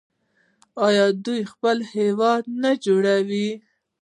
آیا 0.87 1.05
دوی 1.25 1.41
خپل 1.51 1.77
هیواد 1.95 2.43
نه 2.61 2.71
جوړوي؟ 2.85 3.49